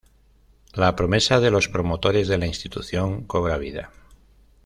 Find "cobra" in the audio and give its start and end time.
3.23-3.59